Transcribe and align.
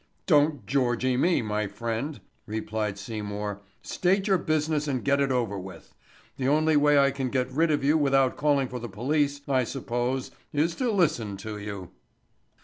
"Don't 0.25 0.65
Georgie 0.65 1.15
me, 1.15 1.43
my 1.43 1.67
friend," 1.67 2.21
replied 2.47 2.97
Seymour, 2.97 3.61
"state 3.83 4.25
your 4.25 4.39
business 4.39 4.87
and 4.87 5.05
get 5.05 5.21
it 5.21 5.31
over 5.31 5.59
with. 5.59 5.93
The 6.37 6.47
only 6.47 6.75
way 6.75 6.97
I 6.97 7.11
can 7.11 7.29
get 7.29 7.51
rid 7.51 7.69
of 7.69 7.83
you 7.83 7.99
without 7.99 8.35
calling 8.35 8.67
for 8.67 8.79
the 8.79 8.89
police, 8.89 9.41
I 9.47 9.63
suppose, 9.63 10.31
is 10.51 10.73
to 10.77 10.91
listen 10.91 11.37
to 11.45 11.59
you." 11.59 11.91